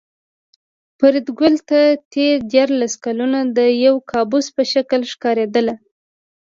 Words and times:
فریدګل 0.97 1.55
ته 1.69 1.79
تېر 2.13 2.35
دیارلس 2.51 2.93
کلونه 3.05 3.39
د 3.57 3.59
یو 3.85 3.95
کابوس 4.11 4.45
په 4.55 4.63
شکل 4.73 5.01
ښکارېدل 5.11 5.67